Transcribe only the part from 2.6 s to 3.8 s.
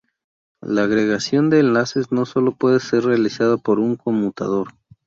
ser realizada por